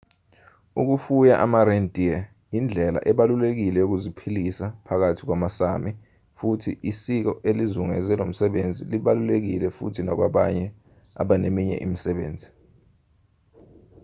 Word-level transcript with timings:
ukufuya 0.81 1.33
ama-reindeer 1.45 2.19
indlela 2.57 2.99
ebalulekile 3.11 3.77
yokuziphilisa 3.81 4.65
phakathi 4.87 5.21
kwamasámi 5.27 5.91
futhi 6.37 6.71
isiko 6.91 7.33
elizungeze 7.49 8.13
lomsebenzi 8.19 8.81
libalulekile 8.91 9.67
futhi 9.77 9.99
nakwabanye 10.03 10.65
abaneminye 11.21 11.75
imisebenzi 11.85 12.47